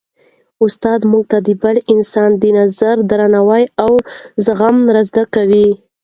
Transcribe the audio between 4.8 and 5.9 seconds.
را زده کوي.